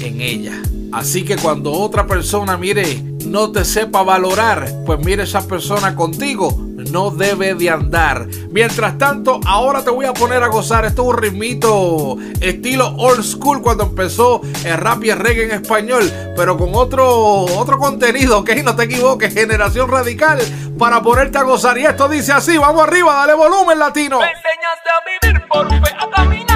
[0.03, 0.61] en ella.
[0.93, 3.03] Así que cuando otra persona mire,
[3.35, 6.57] no te sepa valorar, pues mire esa persona contigo
[6.93, 8.29] no debe de andar.
[8.51, 10.85] Mientras tanto, ahora te voy a poner a gozar.
[10.85, 15.51] Esto es un ritmito estilo old school cuando empezó el rap y el reggae en
[15.51, 20.39] español, pero con otro, otro contenido, ok, no te equivoques, generación radical,
[20.79, 21.77] para ponerte a gozar.
[21.77, 24.21] Y esto dice así, vamos arriba, dale volumen latino.
[24.21, 26.54] Me enseñaste a vivir por fe, a caminar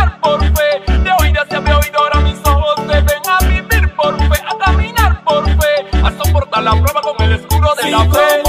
[7.84, 8.47] el escudo de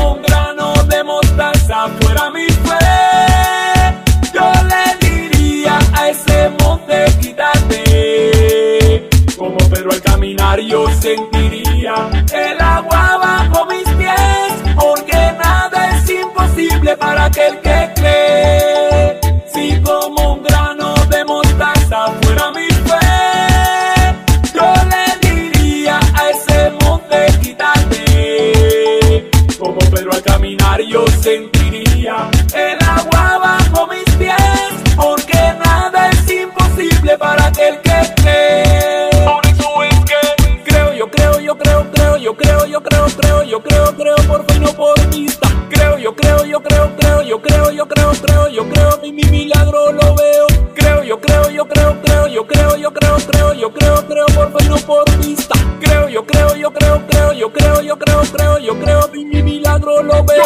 [43.62, 45.48] creo, creo por fe y no por vista.
[45.70, 49.24] Creo, yo creo, yo creo, creo, yo creo, yo creo, creo, yo creo y mi
[49.24, 50.48] milagro lo veo.
[50.76, 54.52] Creo, yo creo, yo creo, creo, yo creo, yo creo, creo, yo creo, creo por
[54.52, 55.56] fe y.
[55.82, 60.02] Creo, yo creo, yo creo, creo, yo creo, yo creo, creo, yo creo mi milagro
[60.04, 60.44] lo veo.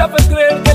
[0.00, 0.30] Agradar.
[0.30, 0.69] La fe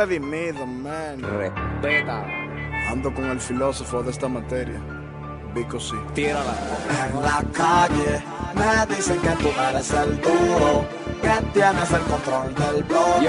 [0.00, 1.20] Redimido, man.
[1.20, 2.24] Respeta.
[2.88, 4.80] Ando con el filósofo de esta materia.
[5.54, 5.94] Vico sí.
[6.14, 6.54] Tírala.
[7.04, 8.22] En la calle
[8.54, 10.86] me dicen que tú eres el duro,
[11.20, 13.28] que tienes el control del bloque,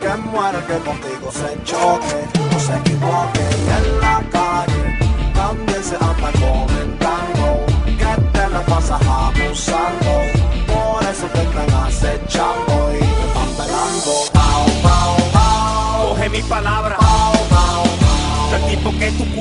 [0.00, 3.40] que muere que contigo se choque o se equivoque.
[3.40, 4.98] Y en la calle
[5.32, 6.71] también se anda comentando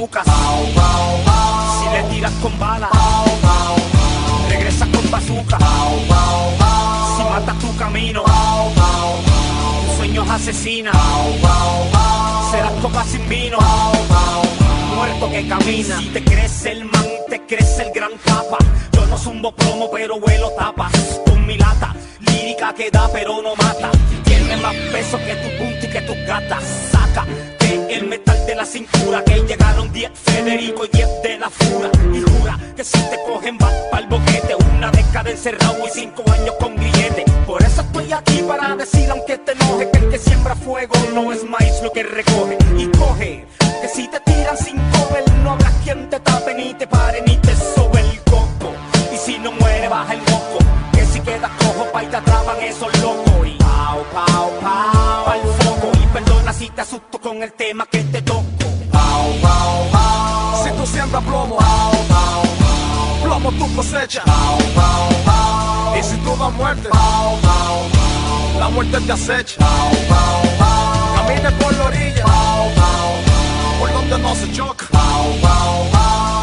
[0.02, 2.90] Si le tiras con bala,
[4.50, 5.60] regresa con bazooka.
[7.16, 8.24] Si matas tu camino,
[9.86, 10.96] tus sueños asesinas.
[12.50, 13.60] Serás copa sin vino.
[14.96, 16.00] Muerto que camina.
[16.00, 18.58] Si te crees el man, te crees el gran capa.
[18.94, 20.94] Yo no zumbo plomo, pero vuelo tapas.
[21.28, 23.92] Con mi lata, lírica que da, pero no mata.
[24.24, 26.64] Tiene más peso que tu punto y que tus gatas.
[26.92, 27.24] Saca
[28.72, 29.24] cintura.
[29.24, 31.90] Que llegaron 10 Federico y 10 de la fura.
[32.14, 34.56] Y jura que si te cogen vas pa'l boquete.
[34.76, 37.26] Una década encerrado y 5 años con grillete.
[37.46, 41.32] Por eso estoy aquí para decir, aunque te enoje, que el que siembra fuego no
[41.32, 42.58] es maíz lo que recoge.
[42.78, 43.46] Y coge
[43.82, 47.36] que si te tiran sin cover, no habrá quien te tape, ni te pare, ni
[47.38, 48.74] te sobe el coco.
[49.14, 50.60] Y si no muere, baja el moco.
[50.94, 53.48] Que si quedas cojo, pa' y te atrapan esos locos.
[53.48, 55.92] Y pao, pao, pao, al foco.
[56.02, 57.86] Y perdona si te asusto con el tema
[63.82, 64.24] cosecha.
[65.98, 66.90] Y si tú das muerte,
[68.60, 69.56] la muerte te acecha.
[71.16, 72.26] Camine por la orilla,
[73.80, 74.86] por donde no se choca.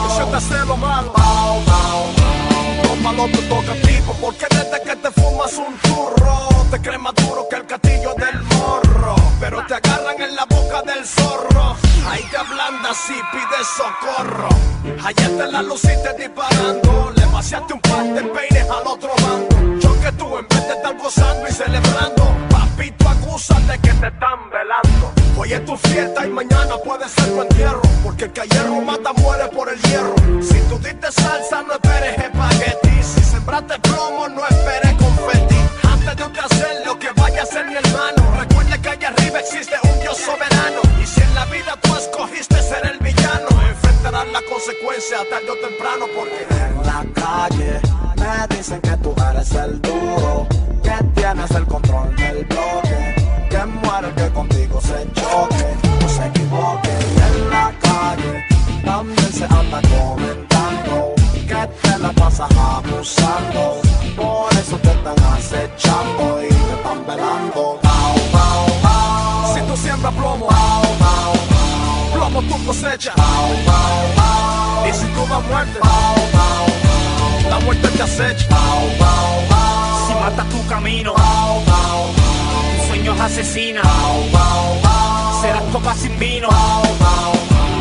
[0.05, 1.12] Y si te hace lo malo,
[2.82, 3.95] lo malo te toca a ti.
[4.20, 8.43] Porque desde que te fumas un turro, te crees más duro que el castillo del
[8.43, 9.14] morro.
[9.39, 11.76] Pero te agarran en la boca del zorro.
[12.11, 14.49] Ahí te ablandas y pides socorro.
[15.05, 17.18] Allá te la luciste disparando.
[17.39, 19.78] Le vaciaste un par de peines al otro bando.
[19.78, 24.09] Yo que tú en vez de estar gozando y celebrando, papito acusan de que te
[24.09, 25.12] están velando.
[25.36, 27.82] Hoy es tu fiesta y mañana puede ser tu entierro.
[28.03, 30.16] Porque el que hierro mata muere por el hierro.
[30.43, 31.58] Si tú diste salsa,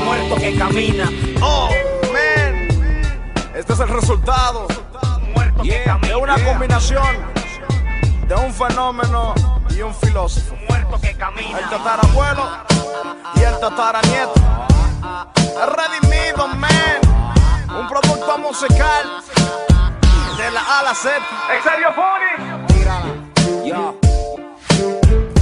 [0.05, 1.09] muerto que camina.
[1.41, 1.69] Oh,
[2.13, 2.67] man.
[3.55, 4.67] Este es el resultado
[6.01, 7.03] de una combinación
[8.27, 9.33] de un fenómeno
[9.75, 10.55] y un filósofo.
[10.69, 11.59] Muerto que camina.
[11.59, 12.47] El tatarabuelo
[13.35, 14.33] y el tataranieto.
[15.75, 17.01] Redimido, man.
[17.69, 19.23] Un producto musical
[20.37, 21.17] de la A la Z.
[21.55, 23.69] ¿En serio, Funny?
[23.69, 23.95] Yo.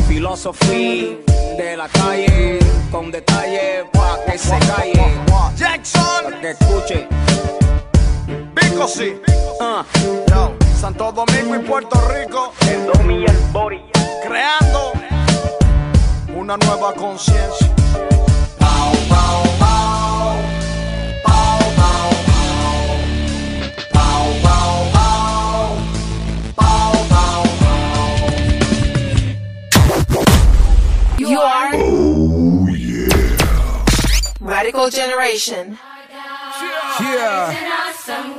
[0.08, 2.60] Filosofía de la calle,
[2.92, 5.22] con detalle pa' que se calle.
[5.56, 6.24] Jackson.
[6.24, 7.08] Pa' que escuche.
[8.54, 9.22] Pico sí.
[10.28, 12.54] Yo, Santo Domingo y Puerto Rico.
[12.70, 13.82] El Domi y el Bori.
[14.24, 14.94] Creando
[16.36, 17.76] una nueva conciencia.
[31.36, 32.66] You are oh,
[34.40, 35.78] Radical Generation.
[37.02, 37.90] Yeah.
[37.90, 38.35] Awesome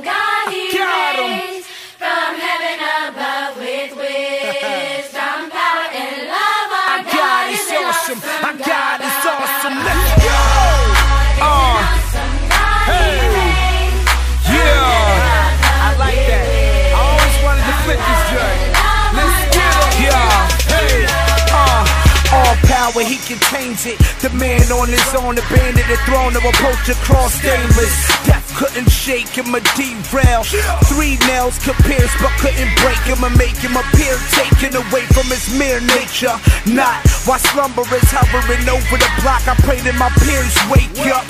[22.67, 23.97] power, he contains it.
[24.21, 27.95] The man on his own, abandoned band the throne of approach across stainless.
[28.25, 30.41] Death couldn't shake him or derail.
[30.89, 35.29] Three nails could pierce, but couldn't break him or make him appear taken away from
[35.29, 36.33] his mere nature.
[36.65, 39.45] Not while slumber is hovering over the block.
[39.45, 41.21] I pray that my peers wake up.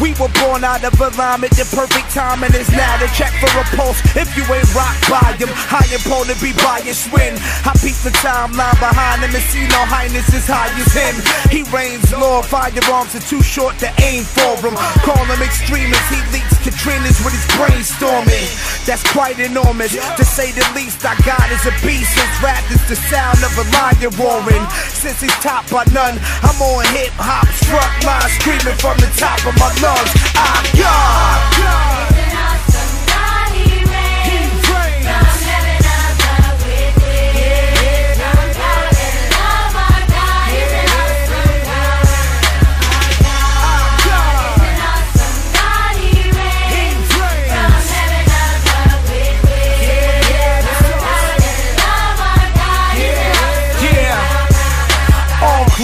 [0.00, 3.64] We were born out of alignment, the perfect timing is now to check for a
[3.76, 4.00] pulse.
[4.16, 7.36] If you ain't rock by him, high and pole to be biased when
[7.68, 11.14] I peep the timeline behind him and see no highness as high as him.
[11.52, 14.80] He reigns, Lord, firearms are too short to aim for him.
[15.04, 18.46] Call him extremist, he leaks Katrina's with his brainstorming.
[18.86, 21.04] That's quite enormous, to say the least.
[21.04, 24.64] I got is a beast, his rap is the sound of a lion roaring.
[24.94, 29.42] Since he's top by none, I'm on hip hop, struck line, screaming from the top
[29.46, 30.14] of my lungs.
[30.36, 32.09] I'm God.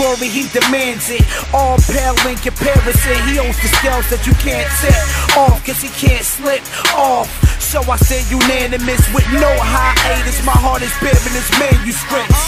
[0.07, 1.23] Glory, he demands it.
[1.53, 3.19] All pale in comparison.
[3.27, 4.95] He owns the scales that you can't tip
[5.37, 6.63] off, cause he can't slip
[6.95, 7.27] off.
[7.59, 10.39] So I say unanimous with no hiatus.
[10.47, 12.39] My heart is bearing his manuscripts.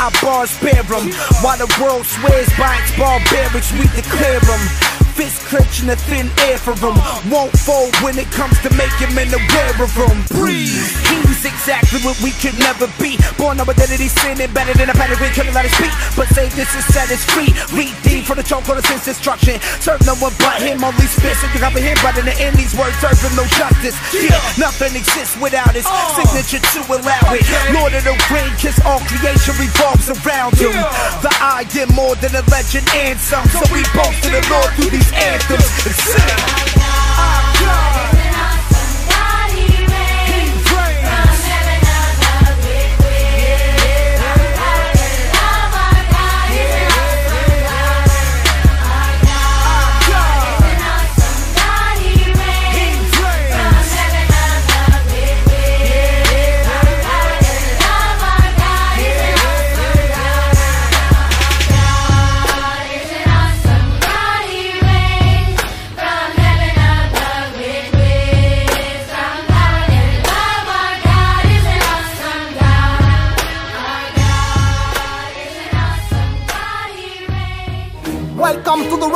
[0.00, 1.12] I bars bear 'em,
[1.44, 4.91] while the world swears by its barbarics, we declare 'em.
[5.12, 6.96] Fist clenching the thin air for him.
[7.28, 9.40] Won't fold when it comes to making in the
[9.76, 10.24] of him.
[10.32, 10.88] Breathe.
[11.12, 13.18] He's exactly what we could never be.
[13.36, 15.92] Born of identity, sinning better than a panic when killing out his feet.
[16.16, 17.52] But say this is set is free.
[17.76, 17.92] Read
[18.24, 19.60] for the choke on the sense destruction.
[19.82, 20.80] Serve no one but him.
[20.80, 22.00] Only spit so you comprehend.
[22.00, 23.96] But in the end, these words serve him no justice.
[24.14, 25.92] Yeah, nothing exists without his uh.
[26.16, 27.44] signature to allow it.
[27.76, 30.72] Lord of the ring, cause all creation revolves around him.
[31.20, 33.44] The I am more than a legend and some.
[33.52, 36.82] So we boast to the Lord through these these anthems and sing.
[37.18, 38.21] Our God.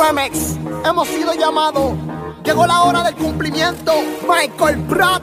[0.07, 1.91] Hemos sido llamados.
[2.41, 3.91] Llegó la hora del cumplimiento.
[4.21, 5.21] Michael Pratt,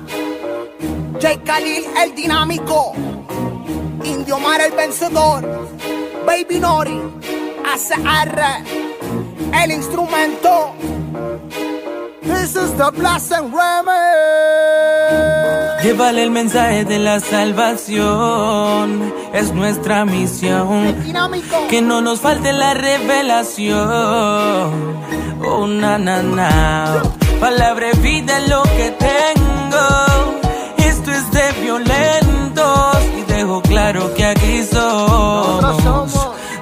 [1.14, 1.42] J.
[1.42, 2.92] Khalil el dinámico,
[4.04, 5.70] Indio Mar el vencedor,
[6.26, 7.00] Baby Nori,
[7.64, 8.42] ACR,
[9.64, 10.74] el instrumento.
[12.24, 14.04] This is the Blessing Remix.
[15.82, 20.96] Llévale el mensaje de la salvación, es nuestra misión.
[21.68, 23.84] Que no nos falte la revelación.
[25.46, 27.02] Oh, na, na, na.
[27.38, 29.86] Palabra de vida es lo que tengo.
[30.78, 32.96] Esto es de violentos.
[33.18, 35.53] Y dejo claro que aquí somos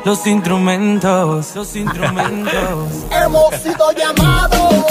[0.05, 1.55] los instrumentos.
[1.55, 2.89] Los instrumentos.
[3.11, 4.85] Hemos sido llamados,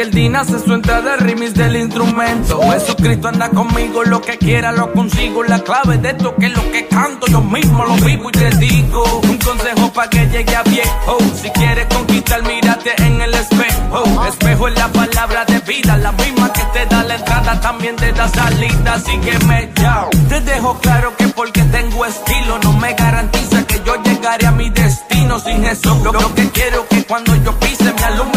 [0.00, 2.60] el Dina hace su entrada remix del instrumento.
[2.72, 5.42] Jesucristo anda conmigo, lo que quiera lo consigo.
[5.44, 8.50] La clave de esto que es lo que canto, yo mismo lo vivo y te
[8.56, 9.04] digo.
[9.22, 11.18] Un consejo para que llegue a viejo.
[11.40, 14.26] Si quieres conquistar, mírate en el espejo.
[14.28, 18.12] Espejo es la palabra de vida, la misma que te da la entrada, también te
[18.12, 18.94] da salida.
[18.94, 20.10] Así que me chao.
[20.28, 24.68] Te dejo claro que porque tengo estilo, no me garantiza que yo llegaré a mi
[24.70, 25.96] destino sin Jesús.
[26.02, 28.35] Lo, lo que quiero que cuando yo pise me alumbre.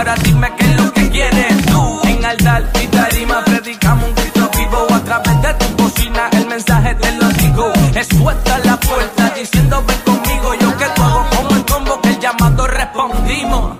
[0.00, 2.00] Ahora dime qué es lo que quieres tú.
[2.04, 6.30] En altar y tarima predicamos un Cristo vivo a través de tu cocina.
[6.32, 7.70] El mensaje te lo digo.
[7.94, 10.54] Es suelta la puerta diciendo ven conmigo.
[10.58, 13.76] Yo que hago como el combo que el llamado respondimos.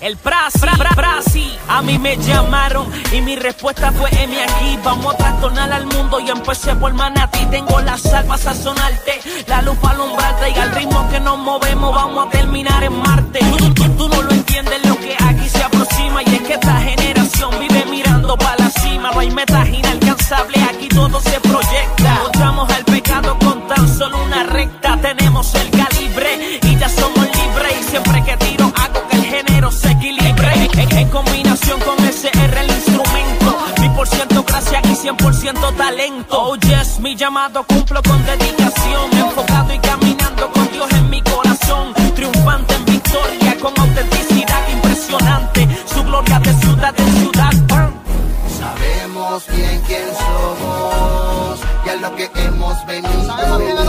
[0.00, 4.78] El Prasi, pra, Prasi, a mí me llamaron y mi respuesta fue M aquí.
[4.84, 7.44] Vamos a trastornar al mundo y empecé por manatí.
[7.46, 11.92] Tengo la sal para sazonarte, la luz para alumbrarte y al ritmo que nos movemos
[11.92, 13.40] vamos a terminar en Marte.
[13.58, 16.80] Tú, tú- tú no lo entienden lo que aquí se aproxima y es que esta
[16.80, 19.10] generación vive mirando para la cima.
[19.12, 22.20] No hay metas inalcanzables, aquí todo se proyecta.
[22.22, 24.98] Mostramos al pecado con tan solo una recta.
[25.00, 27.80] Tenemos el calibre y ya somos libres.
[27.80, 30.70] Y siempre que tiro hago que el género se equilibre.
[30.72, 33.58] En, en combinación con SR el instrumento.
[33.80, 36.42] Mi por ciento gracia y 100% talento.
[36.42, 39.10] Oh yes, mi llamado cumplo con dedicación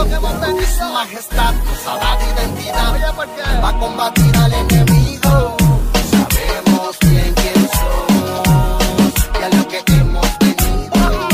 [0.06, 0.66] que hemos venido.
[0.78, 5.58] Su majestad nos ha dado identidad va a combatir al enemigo.
[6.12, 11.30] Sabemos bien quién somos y a lo que hemos venido.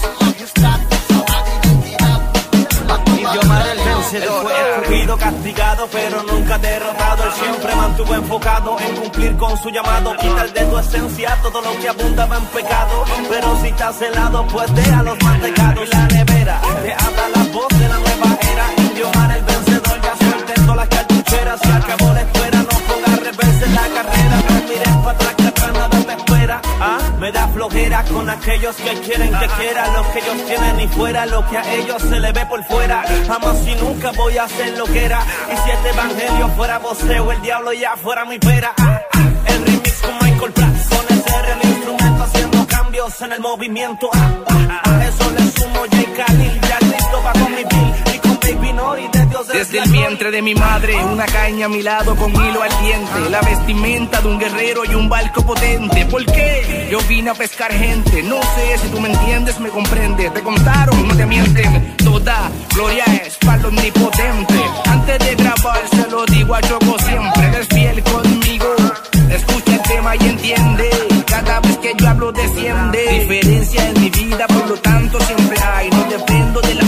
[0.00, 2.20] Su majestad nos dado identidad
[2.88, 4.42] va a combatir Idioma al del vencedor, enemigo.
[4.42, 7.24] fue escogido, castigado, pero nunca derrotado.
[7.24, 10.16] Él siempre mantuvo enfocado en cumplir con su llamado.
[10.16, 13.04] Quitar de tu esencia todo lo que abundaba en pecado.
[13.28, 15.88] Pero si estás helado, pues deja los mantecados.
[15.88, 16.29] Y la nevera
[28.12, 31.74] con aquellos que quieren que quiera lo que ellos tienen y fuera lo que a
[31.74, 33.04] ellos se le ve por fuera.
[33.26, 35.22] Jamás y nunca voy a hacer lo que era.
[35.52, 38.74] Y si este evangelio fuera voceo, el diablo ya fuera mi pera.
[39.46, 44.10] El remix con Michael Pratt, con ese el instrumento haciendo cambios en el movimiento.
[44.12, 46.24] A eso le sumo J.
[46.26, 46.60] Khalil,
[49.60, 53.28] Desde el vientre de mi madre, una caña a mi lado con hilo al diente.
[53.28, 56.06] La vestimenta de un guerrero y un barco potente.
[56.06, 56.88] ¿Por qué?
[56.90, 58.22] Yo vine a pescar gente.
[58.22, 60.32] No sé si tú me entiendes, me comprendes.
[60.32, 61.94] Te contaron, no te mienten.
[61.98, 64.54] Toda gloria es para el omnipotente.
[64.86, 67.46] Antes de grabar, se lo digo a Choco siempre.
[67.48, 68.74] Eres fiel conmigo.
[69.30, 70.90] Escucha el tema y entiende.
[71.26, 73.20] Cada vez que yo hablo, desciende.
[73.20, 75.90] Diferencia en mi vida, por lo tanto, siempre hay.
[75.90, 76.79] No dependo de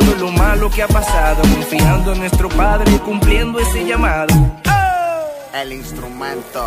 [0.00, 1.42] todo lo malo que ha pasado.
[1.42, 4.34] Confiando en nuestro Padre y cumpliendo ese llamado.
[5.52, 6.64] El instrumento.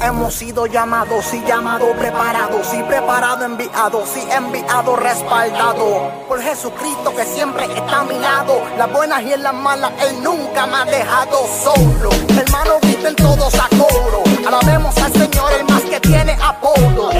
[0.00, 7.24] Hemos sido llamados y llamados preparados y preparado enviados y enviado respaldado por Jesucristo que
[7.26, 8.62] siempre está a mi lado.
[8.78, 12.10] Las buenas y en las malas Él nunca me ha dejado solo.
[12.36, 14.22] Hermano, griten todos a coro.
[14.46, 17.10] Alabemos al Señor, el más que tiene apodo.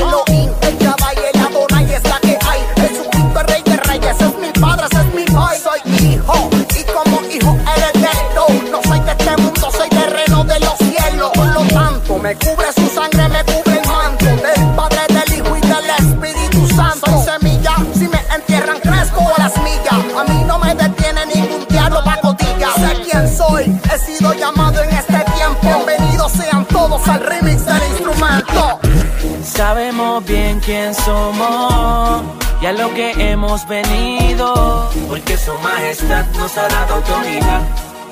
[30.72, 32.22] Quién somos
[32.62, 37.60] y a lo que hemos venido, porque su majestad nos ha dado autoridad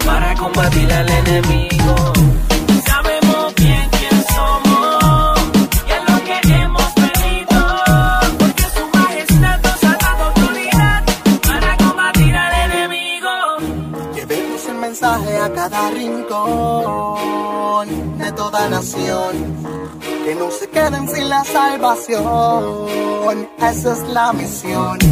[0.04, 1.94] para combatir al enemigo.
[2.86, 5.40] Sabemos bien quién somos
[5.88, 7.60] y a lo que hemos venido,
[8.38, 11.02] porque su majestad nos ha dado autoridad
[11.48, 13.32] para combatir al enemigo.
[14.14, 17.88] Llevemos el mensaje a cada rincón
[18.18, 19.80] de toda nación.
[20.24, 22.86] Que no se queden sin la salvación.
[23.58, 25.09] Esa es la misión.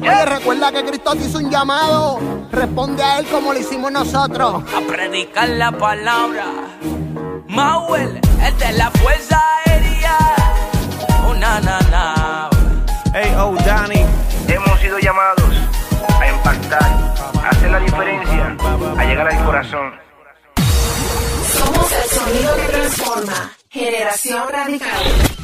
[0.00, 2.18] Oye, recuerda que Cristo te hizo un llamado.
[2.50, 4.62] Responde a él como lo hicimos nosotros.
[4.74, 6.46] A predicar la palabra.
[7.48, 10.16] Mauel, el de la fuerza aérea.
[11.26, 12.50] Oh, na, na, na.
[13.12, 14.04] Hey, oh, Danny,
[14.48, 15.50] hemos sido llamados
[16.20, 16.82] a impactar,
[17.42, 18.56] a hacer la diferencia,
[18.96, 19.92] a llegar al corazón.
[21.52, 23.50] Somos el sonido que transforma.
[23.68, 25.39] Generación Radical.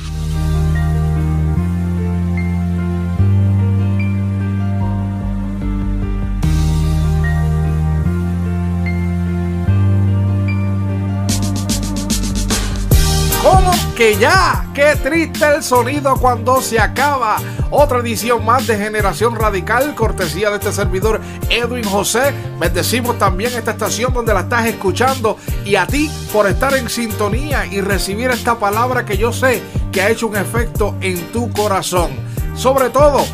[13.49, 14.67] ¿Cómo que ya?
[14.75, 17.37] Qué triste el sonido cuando se acaba.
[17.71, 22.35] Otra edición más de Generación Radical, cortesía de este servidor Edwin José.
[22.59, 27.67] Bendecimos también esta estación donde la estás escuchando y a ti por estar en sintonía
[27.67, 32.11] y recibir esta palabra que yo sé que ha hecho un efecto en tu corazón.
[32.57, 33.25] Sobre todo,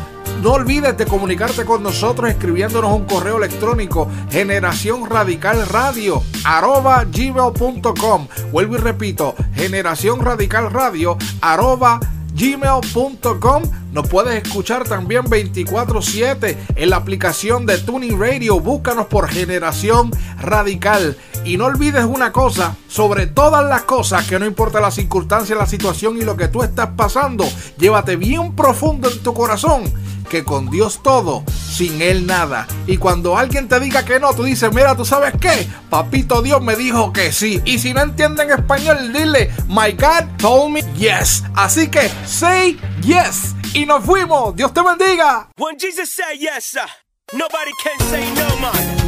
[0.41, 8.27] no olvides de comunicarte con nosotros escribiéndonos un correo electrónico generación radical radio arroba gmail.com.
[8.51, 11.99] Vuelvo y repito, generación radical radio arroba
[12.33, 13.63] gmail.com.
[13.91, 18.59] Nos puedes escuchar también 24/7 en la aplicación de Tuning Radio.
[18.59, 20.11] Búscanos por Generación
[20.41, 21.15] Radical.
[21.45, 25.67] Y no olvides una cosa, sobre todas las cosas, que no importa la circunstancia, la
[25.67, 27.45] situación y lo que tú estás pasando,
[27.77, 29.83] llévate bien profundo en tu corazón
[30.23, 32.67] que con Dios todo, sin Él nada.
[32.87, 35.67] Y cuando alguien te diga que no, tú dices, mira, ¿tú sabes qué?
[35.89, 37.61] Papito Dios me dijo que sí.
[37.65, 41.43] Y si no entienden español, dile, My God told me yes.
[41.55, 43.55] Así que, say yes.
[43.73, 44.55] Y nos fuimos.
[44.55, 45.49] Dios te bendiga.
[45.57, 46.87] When Jesus said yes, uh,
[47.33, 49.02] nobody can say no, man.